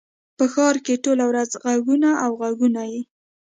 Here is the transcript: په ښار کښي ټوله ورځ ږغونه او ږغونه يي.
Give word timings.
په 0.37 0.43
ښار 0.53 0.75
کښي 0.85 0.95
ټوله 1.03 1.25
ورځ 1.27 1.49
ږغونه 1.75 2.09
او 2.23 2.31
ږغونه 2.41 2.83
يي. 2.91 3.01